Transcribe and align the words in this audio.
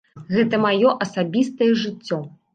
Гэта 0.35 0.59
маё 0.63 0.95
асабістае 1.07 1.69
жыццё. 1.85 2.21